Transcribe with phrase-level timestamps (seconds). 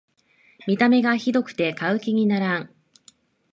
[0.65, 2.73] 見た目がひどくて買う気にならん